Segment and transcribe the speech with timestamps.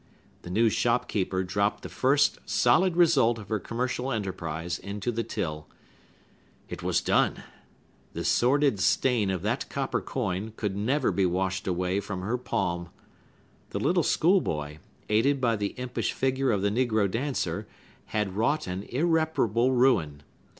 [0.41, 5.21] The new shop keeper dropped the first solid result of her commercial enterprise into the
[5.23, 5.67] till.
[6.67, 7.43] It was done!
[8.13, 12.89] The sordid stain of that copper coin could never be washed away from her palm.
[13.69, 17.67] The little schoolboy, aided by the impish figure of the negro dancer,
[18.05, 20.23] had wrought an irreparable ruin.